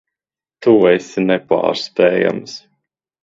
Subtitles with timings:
[0.65, 2.57] Tu esi nepārspējams.